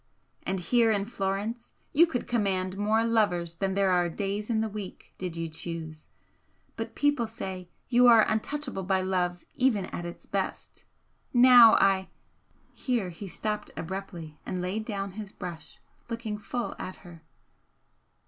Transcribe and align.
And 0.41 0.59
here 0.59 0.89
in 0.89 1.05
Florence 1.05 1.73
you 1.93 2.07
could 2.07 2.27
command 2.27 2.75
more 2.75 3.03
lovers 3.03 3.57
than 3.57 3.75
there 3.75 3.91
are 3.91 4.09
days 4.09 4.49
in 4.49 4.59
the 4.61 4.67
week, 4.67 5.13
did 5.19 5.37
you 5.37 5.47
choose 5.47 6.07
but 6.75 6.95
people 6.95 7.27
say 7.27 7.69
you 7.87 8.07
are 8.07 8.27
untouchable 8.27 8.81
by 8.81 9.01
love 9.01 9.43
even 9.53 9.85
at 9.85 10.03
its 10.03 10.25
best. 10.25 10.85
Now 11.35 11.75
I" 11.75 12.09
Here 12.85 13.11
he 13.11 13.27
stopped 13.27 13.69
abruptly 13.77 14.39
and 14.43 14.59
laid 14.59 14.85
down 14.85 15.11
his 15.11 15.31
brush, 15.31 15.79
looking 16.09 16.39
full 16.39 16.75
at 16.79 16.95
her. 17.05 17.21